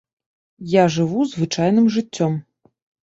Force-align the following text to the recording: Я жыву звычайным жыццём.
Я 0.69 0.83
жыву 0.95 1.21
звычайным 1.33 1.85
жыццём. 1.97 2.33